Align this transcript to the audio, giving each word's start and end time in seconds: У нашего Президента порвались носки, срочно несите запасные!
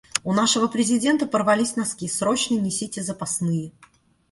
У 0.23 0.33
нашего 0.33 0.65
Президента 0.67 1.27
порвались 1.27 1.75
носки, 1.75 2.07
срочно 2.07 2.55
несите 2.55 3.03
запасные! 3.03 3.71